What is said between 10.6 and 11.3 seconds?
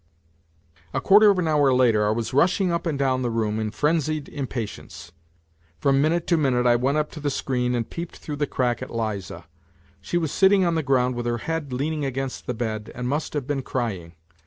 on the ground with